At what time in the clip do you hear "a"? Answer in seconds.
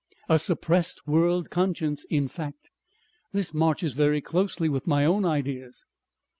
0.27-0.39